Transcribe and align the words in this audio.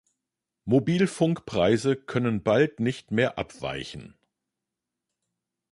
Mobilfunkpreise 0.65 1.95
können 1.95 2.41
bald 2.41 2.79
nicht 2.79 3.11
mehr 3.11 3.37
abweichen. 3.37 4.17